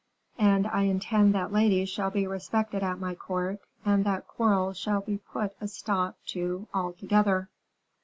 And 0.39 0.65
I 0.65 0.81
intend 0.85 1.35
that 1.35 1.53
ladies 1.53 1.87
shall 1.87 2.09
be 2.09 2.25
respected 2.25 2.81
at 2.81 2.97
my 2.97 3.13
court, 3.13 3.59
and 3.85 4.03
that 4.03 4.27
quarrels 4.27 4.75
shall 4.77 5.01
be 5.01 5.19
put 5.19 5.53
a 5.61 5.67
stop 5.67 6.17
to 6.29 6.67
altogether." 6.73 7.49